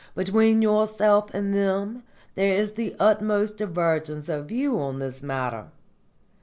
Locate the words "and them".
1.31-2.01